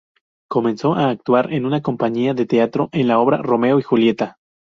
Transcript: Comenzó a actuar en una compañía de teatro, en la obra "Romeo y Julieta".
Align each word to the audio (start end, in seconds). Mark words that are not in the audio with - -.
Comenzó 0.49 0.95
a 0.95 1.11
actuar 1.11 1.53
en 1.53 1.67
una 1.67 1.83
compañía 1.83 2.33
de 2.33 2.47
teatro, 2.47 2.89
en 2.91 3.07
la 3.07 3.19
obra 3.19 3.37
"Romeo 3.37 3.77
y 3.77 3.83
Julieta". 3.83 4.39